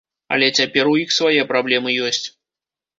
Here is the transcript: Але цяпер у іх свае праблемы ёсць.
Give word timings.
Але 0.37 0.47
цяпер 0.61 0.89
у 0.95 0.97
іх 1.03 1.15
свае 1.19 1.37
праблемы 1.55 1.97
ёсць. 2.11 2.27